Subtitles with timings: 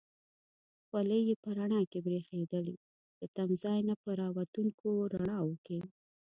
[0.87, 2.75] خولۍ یې په رڼا کې برېښېدلې،
[3.19, 5.79] له تمځای نه په را وتونکو رڼاوو کې.